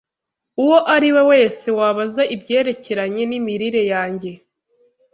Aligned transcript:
uwo 0.61 0.77
ariwe 0.95 1.21
wese 1.31 1.67
wabaza 1.77 2.23
ibyerekeranye 2.35 3.23
n’imirire 3.29 3.81
yanjye 3.93 4.31